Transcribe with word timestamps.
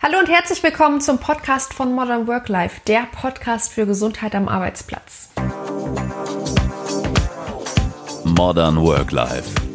Hallo 0.00 0.20
und 0.20 0.28
herzlich 0.28 0.62
willkommen 0.62 1.00
zum 1.00 1.18
Podcast 1.18 1.74
von 1.74 1.92
Modern 1.92 2.28
Work 2.28 2.48
Life, 2.48 2.80
der 2.86 3.08
Podcast 3.10 3.72
für 3.72 3.84
Gesundheit 3.84 4.32
am 4.36 4.46
Arbeitsplatz. 4.46 5.30
Modern 8.22 8.80
Work 8.80 9.10
Life. 9.10 9.67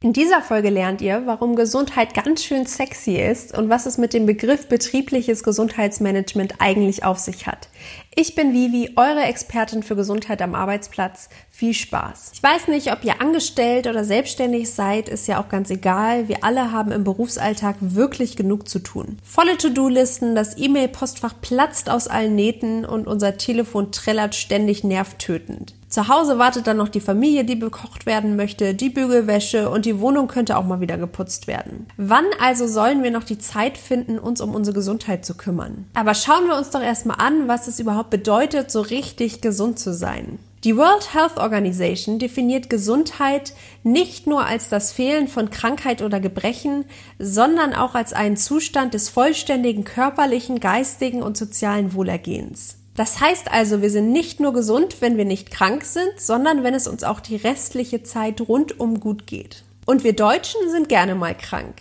In 0.00 0.12
dieser 0.12 0.42
Folge 0.42 0.70
lernt 0.70 1.00
ihr, 1.02 1.22
warum 1.24 1.56
Gesundheit 1.56 2.14
ganz 2.14 2.44
schön 2.44 2.66
sexy 2.66 3.16
ist 3.16 3.58
und 3.58 3.68
was 3.68 3.84
es 3.84 3.98
mit 3.98 4.14
dem 4.14 4.26
Begriff 4.26 4.68
betriebliches 4.68 5.42
Gesundheitsmanagement 5.42 6.54
eigentlich 6.60 7.02
auf 7.02 7.18
sich 7.18 7.48
hat. 7.48 7.68
Ich 8.14 8.36
bin 8.36 8.52
Vivi, 8.52 8.92
eure 8.94 9.22
Expertin 9.22 9.82
für 9.82 9.96
Gesundheit 9.96 10.40
am 10.40 10.54
Arbeitsplatz. 10.54 11.28
Viel 11.50 11.74
Spaß. 11.74 12.30
Ich 12.34 12.40
weiß 12.40 12.68
nicht, 12.68 12.92
ob 12.92 13.02
ihr 13.02 13.20
angestellt 13.20 13.88
oder 13.88 14.04
selbstständig 14.04 14.72
seid, 14.72 15.08
ist 15.08 15.26
ja 15.26 15.42
auch 15.42 15.48
ganz 15.48 15.68
egal. 15.68 16.28
Wir 16.28 16.44
alle 16.44 16.70
haben 16.70 16.92
im 16.92 17.02
Berufsalltag 17.02 17.74
wirklich 17.80 18.36
genug 18.36 18.68
zu 18.68 18.78
tun. 18.78 19.18
Volle 19.24 19.58
To-Do-Listen, 19.58 20.36
das 20.36 20.56
E-Mail-Postfach 20.56 21.34
platzt 21.40 21.90
aus 21.90 22.06
allen 22.06 22.36
Nähten 22.36 22.84
und 22.84 23.08
unser 23.08 23.36
Telefon 23.36 23.90
trällert 23.90 24.36
ständig 24.36 24.84
nervtötend. 24.84 25.74
Zu 25.98 26.06
Hause 26.06 26.38
wartet 26.38 26.68
dann 26.68 26.76
noch 26.76 26.90
die 26.90 27.00
Familie, 27.00 27.44
die 27.44 27.56
bekocht 27.56 28.06
werden 28.06 28.36
möchte, 28.36 28.72
die 28.72 28.88
Bügelwäsche 28.88 29.68
und 29.68 29.84
die 29.84 29.98
Wohnung 29.98 30.28
könnte 30.28 30.56
auch 30.56 30.62
mal 30.62 30.80
wieder 30.80 30.96
geputzt 30.96 31.48
werden. 31.48 31.88
Wann 31.96 32.24
also 32.40 32.68
sollen 32.68 33.02
wir 33.02 33.10
noch 33.10 33.24
die 33.24 33.38
Zeit 33.38 33.76
finden, 33.76 34.20
uns 34.20 34.40
um 34.40 34.54
unsere 34.54 34.76
Gesundheit 34.76 35.24
zu 35.24 35.36
kümmern? 35.36 35.86
Aber 35.94 36.14
schauen 36.14 36.46
wir 36.46 36.56
uns 36.56 36.70
doch 36.70 36.82
erstmal 36.82 37.16
an, 37.18 37.48
was 37.48 37.66
es 37.66 37.80
überhaupt 37.80 38.10
bedeutet, 38.10 38.70
so 38.70 38.80
richtig 38.80 39.40
gesund 39.40 39.80
zu 39.80 39.92
sein. 39.92 40.38
Die 40.62 40.76
World 40.76 41.14
Health 41.14 41.36
Organization 41.36 42.20
definiert 42.20 42.70
Gesundheit 42.70 43.52
nicht 43.82 44.28
nur 44.28 44.46
als 44.46 44.68
das 44.68 44.92
Fehlen 44.92 45.26
von 45.26 45.50
Krankheit 45.50 46.00
oder 46.00 46.20
Gebrechen, 46.20 46.84
sondern 47.18 47.74
auch 47.74 47.96
als 47.96 48.12
einen 48.12 48.36
Zustand 48.36 48.94
des 48.94 49.08
vollständigen 49.08 49.82
körperlichen, 49.82 50.60
geistigen 50.60 51.24
und 51.24 51.36
sozialen 51.36 51.92
Wohlergehens. 51.92 52.77
Das 52.98 53.20
heißt 53.20 53.52
also, 53.52 53.80
wir 53.80 53.90
sind 53.90 54.10
nicht 54.10 54.40
nur 54.40 54.52
gesund, 54.52 54.96
wenn 54.98 55.16
wir 55.16 55.24
nicht 55.24 55.52
krank 55.52 55.84
sind, 55.84 56.18
sondern 56.18 56.64
wenn 56.64 56.74
es 56.74 56.88
uns 56.88 57.04
auch 57.04 57.20
die 57.20 57.36
restliche 57.36 58.02
Zeit 58.02 58.40
rundum 58.40 58.98
gut 58.98 59.28
geht. 59.28 59.62
Und 59.86 60.02
wir 60.02 60.14
Deutschen 60.14 60.68
sind 60.68 60.88
gerne 60.88 61.14
mal 61.14 61.36
krank. 61.36 61.76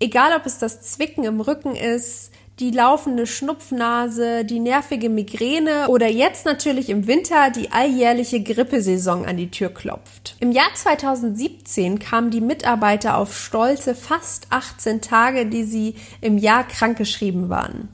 Egal 0.00 0.36
ob 0.36 0.44
es 0.44 0.58
das 0.58 0.82
Zwicken 0.82 1.22
im 1.22 1.40
Rücken 1.40 1.76
ist, 1.76 2.32
die 2.58 2.72
laufende 2.72 3.28
Schnupfnase, 3.28 4.44
die 4.44 4.58
nervige 4.58 5.08
Migräne 5.08 5.86
oder 5.86 6.08
jetzt 6.08 6.46
natürlich 6.46 6.88
im 6.88 7.06
Winter 7.06 7.50
die 7.50 7.70
alljährliche 7.70 8.42
Grippesaison 8.42 9.24
an 9.24 9.36
die 9.36 9.52
Tür 9.52 9.68
klopft. 9.68 10.34
Im 10.40 10.50
Jahr 10.50 10.74
2017 10.74 12.00
kamen 12.00 12.32
die 12.32 12.40
Mitarbeiter 12.40 13.18
auf 13.18 13.38
stolze 13.38 13.94
fast 13.94 14.48
18 14.50 15.00
Tage, 15.00 15.46
die 15.46 15.62
sie 15.62 15.94
im 16.20 16.38
Jahr 16.38 16.66
krankgeschrieben 16.66 17.50
waren. 17.50 17.88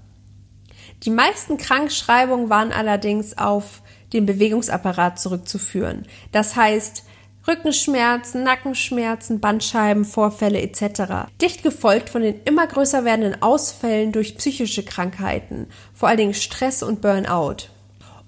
Die 1.04 1.10
meisten 1.10 1.56
Krankschreibungen 1.56 2.48
waren 2.48 2.72
allerdings 2.72 3.36
auf 3.36 3.82
den 4.12 4.24
Bewegungsapparat 4.24 5.18
zurückzuführen. 5.18 6.06
Das 6.30 6.54
heißt, 6.54 7.04
Rückenschmerzen, 7.48 8.44
Nackenschmerzen, 8.44 9.40
Bandscheibenvorfälle 9.40 10.60
etc. 10.60 11.28
Dicht 11.40 11.64
gefolgt 11.64 12.08
von 12.08 12.22
den 12.22 12.40
immer 12.44 12.68
größer 12.68 13.04
werdenden 13.04 13.42
Ausfällen 13.42 14.12
durch 14.12 14.38
psychische 14.38 14.84
Krankheiten, 14.84 15.66
vor 15.92 16.08
allen 16.08 16.18
Dingen 16.18 16.34
Stress 16.34 16.84
und 16.84 17.00
Burnout. 17.00 17.68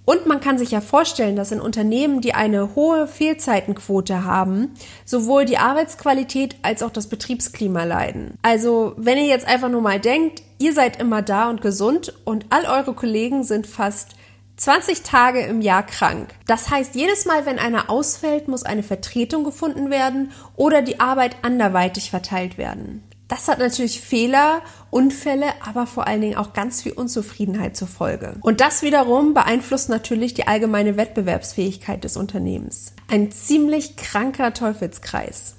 Und 0.05 0.27
man 0.27 0.41
kann 0.41 0.59
sich 0.59 0.71
ja 0.71 0.81
vorstellen, 0.81 1.37
dass 1.37 1.53
in 1.53 1.61
Unternehmen, 1.61 2.21
die 2.21 2.35
eine 2.35 2.75
hohe 2.75 3.07
Fehlzeitenquote 3.07 4.25
haben, 4.25 4.75
sowohl 5.05 5.47
die 5.47 5.59
Arbeitsqualität 5.59 6.57
als 6.63 6.83
auch 6.83 6.91
das 6.91 7.07
Betriebsklima 7.07 7.85
leiden. 7.85 8.35
Also, 8.43 8.95
wenn 8.97 9.19
ihr 9.19 9.27
jetzt 9.27 9.47
einfach 9.47 9.71
nur 9.71 9.81
mal 9.81 10.01
denkt, 10.01 10.43
ihr 10.59 10.75
seid 10.75 11.01
immer 11.01 11.23
da 11.23 11.49
und 11.49 11.63
gesund 11.63 12.13
und 12.25 12.47
all 12.51 12.67
eure 12.67 12.95
Kollegen 12.95 13.45
sind 13.45 13.67
fast 13.67 14.11
20 14.57 15.03
Tage 15.03 15.41
im 15.41 15.61
Jahr 15.63 15.85
krank. 15.85 16.29
Das 16.47 16.71
heißt, 16.71 16.95
jedes 16.95 17.25
Mal, 17.25 17.45
wenn 17.45 17.59
einer 17.59 17.91
ausfällt, 17.91 18.47
muss 18.47 18.63
eine 18.63 18.85
Vertretung 18.85 19.43
gefunden 19.43 19.91
werden 19.91 20.31
oder 20.55 20.81
die 20.81 21.01
Arbeit 21.01 21.37
anderweitig 21.43 22.11
verteilt 22.11 22.57
werden. 22.57 23.03
Das 23.29 23.49
hat 23.49 23.59
natürlich 23.59 24.01
Fehler, 24.01 24.63
Unfälle, 24.91 25.47
aber 25.65 25.87
vor 25.87 26.07
allen 26.07 26.21
Dingen 26.21 26.37
auch 26.37 26.53
ganz 26.53 26.83
viel 26.83 26.93
Unzufriedenheit 26.93 27.77
zur 27.77 27.89
Folge. 27.89 28.37
Und 28.43 28.61
das 28.61 28.83
wiederum 28.83 29.33
beeinflusst 29.33 29.89
natürlich 29.89 30.35
die 30.35 30.47
allgemeine 30.47 30.97
Wettbewerbsfähigkeit 30.97 32.05
des 32.05 32.17
Unternehmens. 32.17 32.93
Ein 33.11 33.33
ziemlich 33.33 33.97
kranker 33.97 34.53
Teufelskreis. 34.53 35.57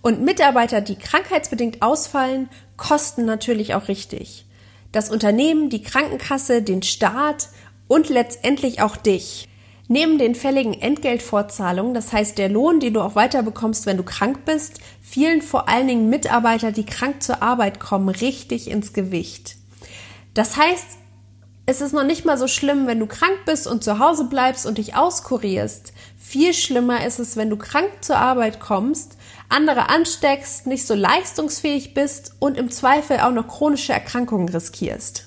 Und 0.00 0.22
Mitarbeiter, 0.22 0.80
die 0.80 0.96
krankheitsbedingt 0.96 1.82
ausfallen, 1.82 2.48
kosten 2.76 3.24
natürlich 3.24 3.74
auch 3.74 3.88
richtig. 3.88 4.46
Das 4.92 5.10
Unternehmen, 5.10 5.68
die 5.68 5.82
Krankenkasse, 5.82 6.62
den 6.62 6.82
Staat 6.82 7.48
und 7.88 8.08
letztendlich 8.08 8.80
auch 8.80 8.96
dich. 8.96 9.48
Neben 9.88 10.18
den 10.18 10.34
fälligen 10.34 10.74
Entgeltfortzahlungen, 10.74 11.94
das 11.94 12.12
heißt 12.12 12.38
der 12.38 12.48
Lohn, 12.48 12.80
den 12.80 12.94
du 12.94 13.00
auch 13.00 13.14
weiter 13.14 13.42
bekommst, 13.42 13.86
wenn 13.86 13.96
du 13.96 14.02
krank 14.02 14.44
bist, 14.44 14.80
fielen 15.00 15.42
vor 15.42 15.68
allen 15.68 15.86
Dingen 15.86 16.10
Mitarbeiter, 16.10 16.72
die 16.72 16.86
krank 16.86 17.22
zur 17.22 17.42
Arbeit 17.42 17.78
kommen, 17.78 18.08
richtig 18.08 18.68
ins 18.68 18.92
Gewicht. 18.92 19.56
Das 20.34 20.56
heißt, 20.56 20.86
es 21.66 21.80
ist 21.80 21.92
noch 21.92 22.04
nicht 22.04 22.24
mal 22.24 22.38
so 22.38 22.48
schlimm, 22.48 22.86
wenn 22.86 23.00
du 23.00 23.06
krank 23.06 23.38
bist 23.44 23.66
und 23.66 23.82
zu 23.82 23.98
Hause 23.98 24.24
bleibst 24.24 24.66
und 24.66 24.78
dich 24.78 24.96
auskurierst. 24.96 25.92
Viel 26.16 26.54
schlimmer 26.54 27.04
ist 27.04 27.18
es, 27.18 27.36
wenn 27.36 27.50
du 27.50 27.56
krank 27.56 27.90
zur 28.00 28.16
Arbeit 28.16 28.60
kommst, 28.60 29.16
andere 29.48 29.88
ansteckst, 29.88 30.66
nicht 30.66 30.86
so 30.86 30.94
leistungsfähig 30.94 31.94
bist 31.94 32.34
und 32.40 32.56
im 32.56 32.70
Zweifel 32.70 33.20
auch 33.20 33.32
noch 33.32 33.48
chronische 33.48 33.92
Erkrankungen 33.92 34.48
riskierst. 34.48 35.25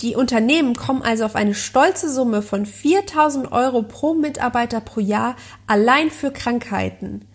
Die 0.00 0.16
Unternehmen 0.16 0.76
kommen 0.76 1.02
also 1.02 1.24
auf 1.26 1.36
eine 1.36 1.54
stolze 1.54 2.10
Summe 2.10 2.40
von 2.40 2.64
4000 2.64 3.52
Euro 3.52 3.82
pro 3.82 4.14
Mitarbeiter 4.14 4.80
pro 4.80 5.00
Jahr 5.00 5.36
allein 5.66 6.10
für 6.10 6.30
Krankheiten. 6.30 7.26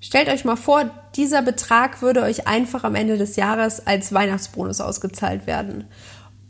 Stellt 0.00 0.28
euch 0.28 0.44
mal 0.44 0.56
vor, 0.56 0.90
dieser 1.14 1.42
Betrag 1.42 2.02
würde 2.02 2.22
euch 2.22 2.48
einfach 2.48 2.82
am 2.82 2.96
Ende 2.96 3.16
des 3.18 3.36
Jahres 3.36 3.86
als 3.86 4.12
Weihnachtsbonus 4.12 4.80
ausgezahlt 4.80 5.46
werden. 5.46 5.84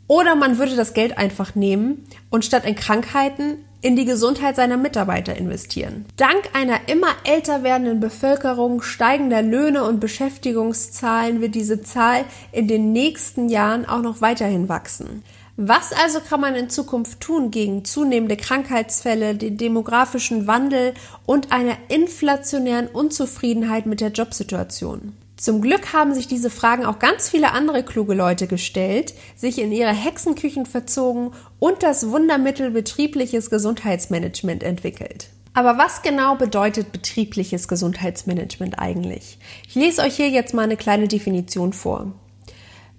Oder 0.07 0.35
man 0.35 0.57
würde 0.57 0.75
das 0.75 0.95
Geld 0.95 1.19
einfach 1.19 1.53
nehmen 1.53 2.05
und 2.31 2.43
statt 2.43 2.65
in 2.65 2.75
Krankheiten 2.75 3.59
in 3.81 3.95
die 3.95 4.05
Gesundheit 4.05 4.55
seiner 4.55 4.77
Mitarbeiter 4.77 5.35
investieren. 5.35 6.05
Dank 6.15 6.49
einer 6.53 6.87
immer 6.87 7.09
älter 7.25 7.63
werdenden 7.63 7.99
Bevölkerung, 7.99 8.81
steigender 8.81 9.41
Löhne 9.41 9.83
und 9.83 9.99
Beschäftigungszahlen 9.99 11.41
wird 11.41 11.53
diese 11.53 11.81
Zahl 11.81 12.23
in 12.51 12.67
den 12.67 12.93
nächsten 12.93 13.49
Jahren 13.49 13.85
auch 13.85 14.01
noch 14.01 14.21
weiterhin 14.21 14.69
wachsen. 14.69 15.23
Was 15.55 15.93
also 15.93 16.19
kann 16.19 16.41
man 16.41 16.55
in 16.55 16.71
Zukunft 16.71 17.19
tun 17.19 17.51
gegen 17.51 17.85
zunehmende 17.85 18.37
Krankheitsfälle, 18.37 19.35
den 19.35 19.57
demografischen 19.57 20.47
Wandel 20.47 20.95
und 21.27 21.51
einer 21.51 21.77
inflationären 21.89 22.87
Unzufriedenheit 22.87 23.85
mit 23.85 24.01
der 24.01 24.09
Jobsituation? 24.09 25.13
Zum 25.37 25.61
Glück 25.61 25.93
haben 25.93 26.15
sich 26.15 26.27
diese 26.27 26.49
Fragen 26.49 26.85
auch 26.85 26.97
ganz 26.97 27.29
viele 27.29 27.51
andere 27.51 27.83
kluge 27.83 28.15
Leute 28.15 28.47
gestellt, 28.47 29.13
sich 29.35 29.59
in 29.59 29.71
ihre 29.71 29.93
Hexenküchen 29.93 30.65
verzogen 30.65 31.31
und 31.59 31.83
das 31.83 32.09
Wundermittel 32.09 32.71
betriebliches 32.71 33.51
Gesundheitsmanagement 33.51 34.63
entwickelt. 34.63 35.29
Aber 35.53 35.77
was 35.77 36.01
genau 36.01 36.35
bedeutet 36.35 36.91
betriebliches 36.91 37.67
Gesundheitsmanagement 37.67 38.79
eigentlich? 38.79 39.37
Ich 39.67 39.75
lese 39.75 40.01
euch 40.01 40.15
hier 40.15 40.29
jetzt 40.29 40.55
mal 40.55 40.63
eine 40.63 40.77
kleine 40.77 41.07
Definition 41.07 41.73
vor. 41.73 42.11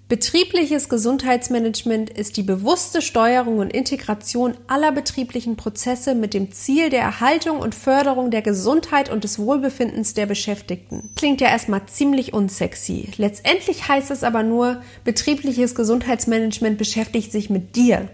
Betriebliches 0.07 0.87
Gesundheitsmanagement 0.87 2.11
ist 2.11 2.37
die 2.37 2.43
bewusste 2.43 3.01
Steuerung 3.01 3.57
und 3.57 3.73
Integration 3.73 4.53
aller 4.67 4.91
betrieblichen 4.91 5.55
Prozesse 5.55 6.13
mit 6.13 6.35
dem 6.35 6.51
Ziel 6.51 6.91
der 6.91 7.01
Erhaltung 7.01 7.57
und 7.57 7.73
Förderung 7.73 8.29
der 8.29 8.43
Gesundheit 8.43 9.09
und 9.09 9.23
des 9.23 9.39
Wohlbefindens 9.39 10.13
der 10.13 10.27
Beschäftigten. 10.27 11.09
Klingt 11.15 11.41
ja 11.41 11.47
erstmal 11.47 11.87
ziemlich 11.87 12.33
unsexy. 12.33 13.09
Letztendlich 13.17 13.87
heißt 13.87 14.11
es 14.11 14.23
aber 14.23 14.43
nur, 14.43 14.79
betriebliches 15.03 15.73
Gesundheitsmanagement 15.73 16.77
beschäftigt 16.77 17.31
sich 17.31 17.49
mit 17.49 17.75
dir, 17.75 18.07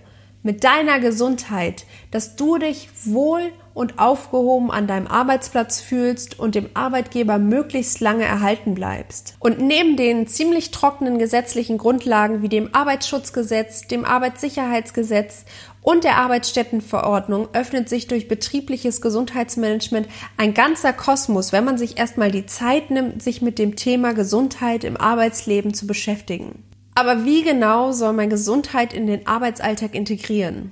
mit 0.44 0.64
deiner 0.64 1.02
Gesundheit, 1.02 1.84
dass 2.10 2.38
du 2.38 2.58
dich 2.58 2.88
wohl 3.04 3.52
und 3.74 4.00
aufgehoben 4.00 4.72
an 4.72 4.88
deinem 4.88 5.08
Arbeitsplatz 5.08 5.80
fühlst 5.80 6.40
und 6.40 6.56
dem 6.56 6.70
Arbeitgeber 6.74 7.38
möglichst 7.38 8.00
lange 8.00 8.26
erhalten 8.26 8.74
bleibst. 8.74 9.36
Und 9.40 9.60
neben 9.60 9.96
den 9.96 10.28
ziemlich 10.28 10.72
trockenen 10.72 11.20
gesetzlichen 11.20 11.78
Grundlagen 11.78 12.42
wie 12.42 12.50
dem 12.50 12.74
Arbeitsschutzgesetz, 12.74 13.88
dem 13.88 14.06
Arbeitssicherheitsgesetz 14.06 15.46
und 15.82 16.04
der 16.04 16.18
Arbeitsstättenverordnung 16.18 17.50
öffnet 17.54 17.90
sich 17.90 18.08
durch 18.08 18.28
betriebliches 18.28 19.02
Gesundheitsmanagement 19.02 20.08
ein 20.38 20.54
ganzer 20.54 20.94
Kosmos, 20.94 21.52
wenn 21.52 21.66
man 21.66 21.78
sich 21.78 21.98
erstmal 21.98 22.32
die 22.32 22.46
Zeit 22.46 22.92
nimmt, 22.92 23.24
sich 23.24 23.42
mit 23.42 23.58
dem 23.58 23.76
Thema 23.76 24.14
Gesundheit 24.14 24.84
im 24.84 24.98
Arbeitsleben 24.98 25.74
zu 25.74 25.88
beschäftigen. 25.88 26.64
Aber 26.94 27.26
wie 27.26 27.42
genau 27.42 27.94
soll 27.94 28.14
man 28.14 28.30
Gesundheit 28.30 28.94
in 28.94 29.08
den 29.08 29.26
Arbeitsalltag 29.26 29.96
integrieren? 29.96 30.72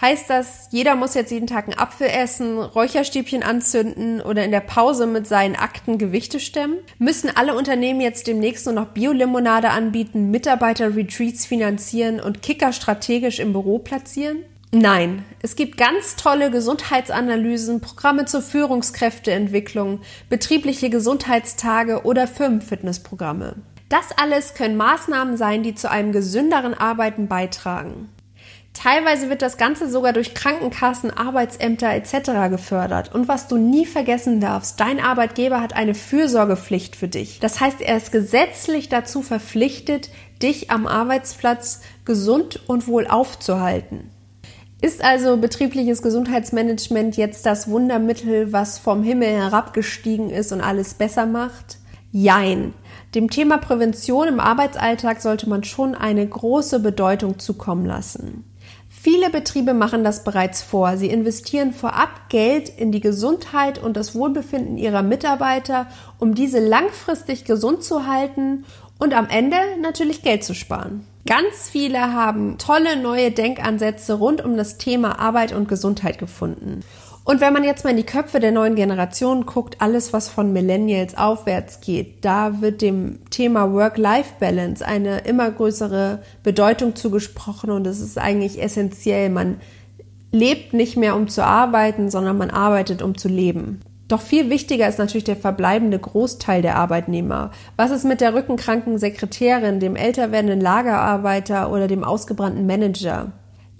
Heißt 0.00 0.30
das, 0.30 0.68
jeder 0.70 0.96
muss 0.96 1.12
jetzt 1.12 1.30
jeden 1.30 1.46
Tag 1.46 1.64
einen 1.64 1.78
Apfel 1.78 2.06
essen, 2.06 2.58
Räucherstäbchen 2.58 3.42
anzünden 3.42 4.22
oder 4.22 4.44
in 4.44 4.50
der 4.50 4.60
Pause 4.60 5.06
mit 5.06 5.26
seinen 5.26 5.56
Akten 5.56 5.98
Gewichte 5.98 6.40
stemmen? 6.40 6.78
Müssen 6.98 7.30
alle 7.36 7.54
Unternehmen 7.54 8.00
jetzt 8.00 8.26
demnächst 8.26 8.64
nur 8.64 8.74
noch 8.74 8.86
Biolimonade 8.86 9.68
anbieten, 9.68 10.30
Mitarbeiter-Retreats 10.30 11.44
finanzieren 11.44 12.18
und 12.18 12.40
Kicker 12.40 12.72
strategisch 12.72 13.40
im 13.40 13.52
Büro 13.52 13.78
platzieren? 13.78 14.38
Nein, 14.72 15.24
es 15.42 15.54
gibt 15.54 15.76
ganz 15.76 16.16
tolle 16.16 16.50
Gesundheitsanalysen, 16.50 17.80
Programme 17.80 18.24
zur 18.24 18.40
Führungskräfteentwicklung, 18.40 20.00
betriebliche 20.30 20.88
Gesundheitstage 20.88 22.04
oder 22.04 22.26
Firmenfitnessprogramme. 22.26 23.56
Das 23.90 24.12
alles 24.16 24.54
können 24.54 24.76
Maßnahmen 24.76 25.36
sein, 25.36 25.64
die 25.64 25.74
zu 25.74 25.90
einem 25.90 26.12
gesünderen 26.12 26.72
Arbeiten 26.72 27.26
beitragen. 27.26 28.08
Teilweise 28.72 29.28
wird 29.28 29.42
das 29.42 29.58
Ganze 29.58 29.90
sogar 29.90 30.12
durch 30.12 30.32
Krankenkassen, 30.32 31.10
Arbeitsämter 31.10 31.92
etc. 31.92 32.50
gefördert. 32.50 33.14
Und 33.14 33.28
was 33.28 33.48
du 33.48 33.56
nie 33.58 33.84
vergessen 33.84 34.40
darfst, 34.40 34.80
dein 34.80 35.00
Arbeitgeber 35.00 35.60
hat 35.60 35.74
eine 35.74 35.94
Fürsorgepflicht 35.94 36.96
für 36.96 37.08
dich. 37.08 37.40
Das 37.40 37.60
heißt, 37.60 37.80
er 37.80 37.96
ist 37.96 38.12
gesetzlich 38.12 38.88
dazu 38.88 39.22
verpflichtet, 39.22 40.10
dich 40.40 40.70
am 40.70 40.86
Arbeitsplatz 40.86 41.82
gesund 42.04 42.60
und 42.68 42.86
wohl 42.86 43.06
aufzuhalten. 43.06 44.10
Ist 44.80 45.04
also 45.04 45.36
betriebliches 45.36 46.00
Gesundheitsmanagement 46.00 47.18
jetzt 47.18 47.44
das 47.44 47.68
Wundermittel, 47.68 48.50
was 48.52 48.78
vom 48.78 49.02
Himmel 49.02 49.28
herabgestiegen 49.28 50.30
ist 50.30 50.52
und 50.52 50.62
alles 50.62 50.94
besser 50.94 51.26
macht? 51.26 51.76
Jein. 52.12 52.72
Dem 53.14 53.28
Thema 53.28 53.58
Prävention 53.58 54.26
im 54.26 54.40
Arbeitsalltag 54.40 55.20
sollte 55.20 55.48
man 55.50 55.64
schon 55.64 55.94
eine 55.94 56.26
große 56.26 56.80
Bedeutung 56.80 57.38
zukommen 57.38 57.84
lassen. 57.84 58.44
Viele 59.02 59.30
Betriebe 59.30 59.72
machen 59.72 60.04
das 60.04 60.24
bereits 60.24 60.62
vor. 60.62 60.98
Sie 60.98 61.08
investieren 61.08 61.72
vorab 61.72 62.28
Geld 62.28 62.68
in 62.68 62.92
die 62.92 63.00
Gesundheit 63.00 63.78
und 63.78 63.96
das 63.96 64.14
Wohlbefinden 64.14 64.76
ihrer 64.76 65.02
Mitarbeiter, 65.02 65.86
um 66.18 66.34
diese 66.34 66.60
langfristig 66.60 67.44
gesund 67.44 67.82
zu 67.82 68.06
halten 68.06 68.66
und 68.98 69.14
am 69.14 69.28
Ende 69.30 69.56
natürlich 69.80 70.22
Geld 70.22 70.44
zu 70.44 70.54
sparen. 70.54 71.06
Ganz 71.26 71.70
viele 71.70 72.12
haben 72.12 72.58
tolle 72.58 72.96
neue 72.96 73.30
Denkansätze 73.30 74.14
rund 74.14 74.44
um 74.44 74.56
das 74.56 74.76
Thema 74.76 75.18
Arbeit 75.18 75.52
und 75.52 75.68
Gesundheit 75.68 76.18
gefunden. 76.18 76.80
Und 77.30 77.40
wenn 77.40 77.52
man 77.52 77.62
jetzt 77.62 77.84
mal 77.84 77.90
in 77.90 77.96
die 77.96 78.02
Köpfe 78.02 78.40
der 78.40 78.50
neuen 78.50 78.74
Generation 78.74 79.46
guckt, 79.46 79.76
alles 79.78 80.12
was 80.12 80.28
von 80.28 80.52
Millennials 80.52 81.16
aufwärts 81.16 81.80
geht, 81.80 82.24
da 82.24 82.60
wird 82.60 82.82
dem 82.82 83.20
Thema 83.30 83.72
Work-Life-Balance 83.72 84.84
eine 84.84 85.18
immer 85.18 85.48
größere 85.48 86.22
Bedeutung 86.42 86.96
zugesprochen 86.96 87.70
und 87.70 87.86
es 87.86 88.00
ist 88.00 88.18
eigentlich 88.18 88.60
essentiell. 88.60 89.30
Man 89.30 89.60
lebt 90.32 90.72
nicht 90.72 90.96
mehr 90.96 91.14
um 91.14 91.28
zu 91.28 91.44
arbeiten, 91.44 92.10
sondern 92.10 92.36
man 92.36 92.50
arbeitet 92.50 93.00
um 93.00 93.16
zu 93.16 93.28
leben. 93.28 93.80
Doch 94.08 94.22
viel 94.22 94.50
wichtiger 94.50 94.88
ist 94.88 94.98
natürlich 94.98 95.22
der 95.22 95.36
verbleibende 95.36 96.00
Großteil 96.00 96.62
der 96.62 96.74
Arbeitnehmer. 96.74 97.52
Was 97.76 97.92
ist 97.92 98.04
mit 98.04 98.20
der 98.20 98.34
rückenkranken 98.34 98.98
Sekretärin, 98.98 99.78
dem 99.78 99.94
älter 99.94 100.32
werdenden 100.32 100.60
Lagerarbeiter 100.60 101.70
oder 101.70 101.86
dem 101.86 102.02
ausgebrannten 102.02 102.66
Manager? 102.66 103.30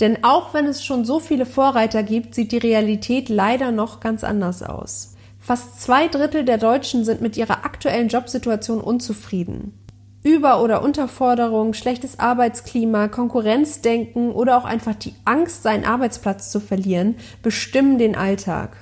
Denn 0.01 0.25
auch 0.25 0.55
wenn 0.55 0.67
es 0.67 0.85
schon 0.85 1.05
so 1.05 1.21
viele 1.21 1.45
Vorreiter 1.45 2.03
gibt, 2.03 2.35
sieht 2.35 2.53
die 2.53 2.59
Realität 2.59 3.29
leider 3.29 3.71
noch 3.71 4.01
ganz 4.01 4.25
anders 4.25 4.63
aus. 4.63 5.15
Fast 5.39 5.81
zwei 5.81 6.09
Drittel 6.09 6.45
der 6.45 6.59
Deutschen 6.59 7.05
sind 7.05 7.21
mit 7.21 7.37
ihrer 7.37 7.65
aktuellen 7.65 8.09
Jobsituation 8.09 8.81
unzufrieden. 8.81 9.75
Über- 10.23 10.63
oder 10.63 10.83
Unterforderung, 10.83 11.73
schlechtes 11.73 12.19
Arbeitsklima, 12.19 13.09
Konkurrenzdenken 13.09 14.33
oder 14.33 14.59
auch 14.59 14.65
einfach 14.65 14.95
die 14.95 15.15
Angst, 15.25 15.63
seinen 15.63 15.87
Arbeitsplatz 15.87 16.51
zu 16.51 16.61
verlieren, 16.61 17.17
bestimmen 17.43 17.99
den 17.99 18.17
Alltag. 18.17 18.77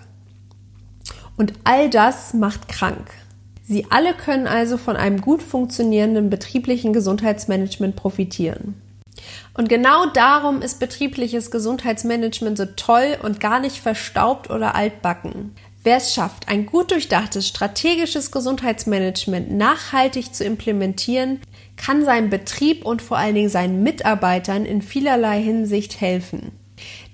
Und 1.37 1.53
all 1.62 1.91
das 1.91 2.35
macht 2.35 2.69
krank. 2.69 3.11
Sie 3.62 3.87
alle 3.91 4.15
können 4.15 4.49
also 4.49 4.79
von 4.79 4.97
einem 4.97 5.20
gut 5.20 5.43
funktionierenden 5.43 6.31
betrieblichen 6.31 6.93
Gesundheitsmanagement 6.93 7.94
profitieren. 7.94 8.75
Und 9.55 9.69
genau 9.69 10.06
darum 10.06 10.62
ist 10.62 10.81
betriebliches 10.81 11.50
Gesundheitsmanagement 11.50 12.59
so 12.59 12.67
toll 12.76 13.17
und 13.23 13.41
gar 13.41 13.61
nicht 13.61 13.79
verstaubt 13.79 14.50
oder 14.50 14.75
altbacken. 14.75 15.55
Wer 15.85 15.97
es 15.97 16.12
schafft, 16.12 16.49
ein 16.49 16.67
gut 16.67 16.91
durchdachtes 16.91 17.49
strategisches 17.49 18.31
Gesundheitsmanagement 18.31 19.50
nachhaltig 19.50 20.35
zu 20.35 20.44
implementieren, 20.44 21.41
kann 21.76 22.05
seinem 22.05 22.31
Betrieb 22.31 22.85
und 22.85 23.00
vor 23.00 23.17
allen 23.17 23.35
Dingen 23.35 23.49
seinen 23.49 23.82
Mitarbeitern 23.82 24.65
in 24.65 24.82
vielerlei 24.82 25.41
Hinsicht 25.41 26.00
helfen. 26.00 26.53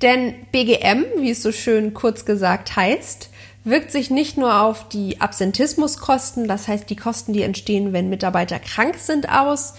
Denn 0.03 0.35
BGM, 0.51 1.05
wie 1.19 1.31
es 1.31 1.43
so 1.43 1.53
schön 1.53 1.95
kurz 1.95 2.25
gesagt 2.25 2.75
heißt, 2.75 3.31
wirkt 3.65 3.91
sich 3.91 4.11
nicht 4.11 4.37
nur 4.37 4.61
auf 4.63 4.89
die 4.89 5.21
Absentismuskosten, 5.21 6.49
das 6.49 6.69
heißt 6.69 6.89
die 6.89 6.97
Kosten, 6.97 7.33
die 7.33 7.43
entstehen, 7.43 7.93
wenn 7.93 8.11
Mitarbeiter 8.11 8.59
krank 8.59 8.97
sind, 8.99 9.29
aus, 9.29 9.75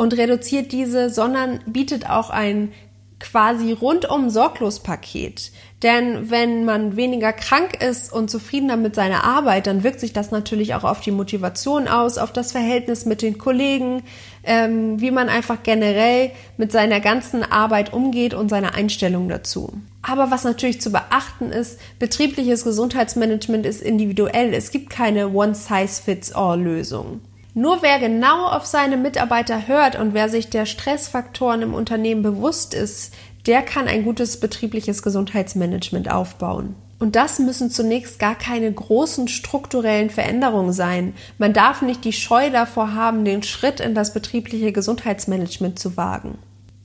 und 0.00 0.16
reduziert 0.16 0.72
diese, 0.72 1.10
sondern 1.10 1.60
bietet 1.66 2.08
auch 2.08 2.30
ein 2.30 2.72
quasi 3.18 3.72
rundum 3.72 4.30
sorglos 4.30 4.82
Paket. 4.82 5.52
Denn 5.82 6.30
wenn 6.30 6.64
man 6.64 6.96
weniger 6.96 7.34
krank 7.34 7.82
ist 7.82 8.10
und 8.10 8.30
zufriedener 8.30 8.78
mit 8.78 8.94
seiner 8.94 9.24
Arbeit, 9.24 9.66
dann 9.66 9.82
wirkt 9.82 10.00
sich 10.00 10.14
das 10.14 10.30
natürlich 10.30 10.74
auch 10.74 10.84
auf 10.84 11.02
die 11.02 11.10
Motivation 11.10 11.86
aus, 11.86 12.16
auf 12.16 12.32
das 12.32 12.52
Verhältnis 12.52 13.04
mit 13.04 13.20
den 13.20 13.36
Kollegen, 13.36 14.02
ähm, 14.42 15.02
wie 15.02 15.10
man 15.10 15.28
einfach 15.28 15.62
generell 15.62 16.30
mit 16.56 16.72
seiner 16.72 17.00
ganzen 17.00 17.42
Arbeit 17.42 17.92
umgeht 17.92 18.32
und 18.32 18.48
seine 18.48 18.72
Einstellung 18.72 19.28
dazu. 19.28 19.70
Aber 20.00 20.30
was 20.30 20.44
natürlich 20.44 20.80
zu 20.80 20.92
beachten 20.92 21.52
ist, 21.52 21.78
betriebliches 21.98 22.64
Gesundheitsmanagement 22.64 23.66
ist 23.66 23.82
individuell. 23.82 24.54
Es 24.54 24.70
gibt 24.70 24.88
keine 24.88 25.28
One-Size-Fits-All-Lösung. 25.28 27.20
Nur 27.60 27.82
wer 27.82 27.98
genau 27.98 28.46
auf 28.46 28.64
seine 28.64 28.96
Mitarbeiter 28.96 29.68
hört 29.68 29.94
und 29.94 30.14
wer 30.14 30.30
sich 30.30 30.48
der 30.48 30.64
Stressfaktoren 30.64 31.60
im 31.60 31.74
Unternehmen 31.74 32.22
bewusst 32.22 32.72
ist, 32.72 33.12
der 33.44 33.60
kann 33.60 33.86
ein 33.86 34.02
gutes 34.02 34.40
betriebliches 34.40 35.02
Gesundheitsmanagement 35.02 36.10
aufbauen. 36.10 36.74
Und 36.98 37.16
das 37.16 37.38
müssen 37.38 37.70
zunächst 37.70 38.18
gar 38.18 38.34
keine 38.34 38.72
großen 38.72 39.28
strukturellen 39.28 40.08
Veränderungen 40.08 40.72
sein. 40.72 41.12
Man 41.36 41.52
darf 41.52 41.82
nicht 41.82 42.02
die 42.06 42.14
Scheu 42.14 42.48
davor 42.48 42.94
haben, 42.94 43.26
den 43.26 43.42
Schritt 43.42 43.80
in 43.80 43.94
das 43.94 44.14
betriebliche 44.14 44.72
Gesundheitsmanagement 44.72 45.78
zu 45.78 45.98
wagen. 45.98 46.38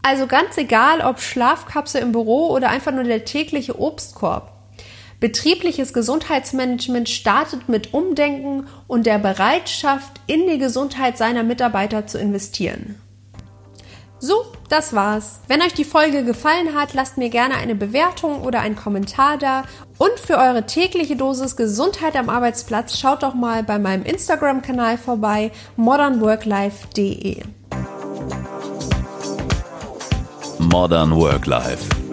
Also 0.03 0.27
ganz 0.27 0.57
egal, 0.57 0.99
ob 0.99 1.21
Schlafkapsel 1.21 2.01
im 2.01 2.11
Büro 2.11 2.49
oder 2.49 2.69
einfach 2.69 2.91
nur 2.91 3.05
der 3.05 3.23
tägliche 3.23 3.79
Obstkorb. 3.79 4.54
Betriebliches 5.19 5.93
Gesundheitsmanagement 5.93 7.09
startet 7.09 7.69
mit 7.69 7.93
Umdenken 7.93 8.67
und 8.87 9.05
der 9.05 9.17
Bereitschaft, 9.17 10.19
in 10.27 10.47
die 10.47 10.57
Gesundheit 10.57 11.17
seiner 11.17 11.43
Mitarbeiter 11.43 12.05
zu 12.05 12.19
investieren. 12.19 12.95
So, 14.19 14.45
das 14.69 14.93
war's. 14.93 15.41
Wenn 15.47 15.61
euch 15.61 15.73
die 15.73 15.83
Folge 15.83 16.23
gefallen 16.23 16.73
hat, 16.73 16.93
lasst 16.93 17.17
mir 17.17 17.29
gerne 17.29 17.55
eine 17.55 17.75
Bewertung 17.75 18.41
oder 18.41 18.59
einen 18.59 18.75
Kommentar 18.75 19.37
da. 19.37 19.63
Und 19.97 20.19
für 20.19 20.37
eure 20.37 20.65
tägliche 20.65 21.15
Dosis 21.15 21.55
Gesundheit 21.55 22.15
am 22.15 22.29
Arbeitsplatz 22.29 22.97
schaut 22.97 23.23
doch 23.23 23.35
mal 23.35 23.63
bei 23.63 23.77
meinem 23.77 24.03
Instagram-Kanal 24.03 24.97
vorbei, 24.97 25.51
modernworklife.de. 25.75 27.43
Modern 30.59 31.15
Work 31.15 31.45
Life 31.45 32.04